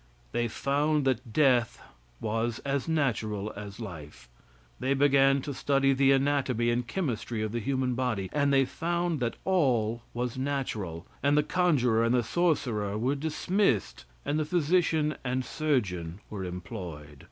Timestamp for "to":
5.43-5.53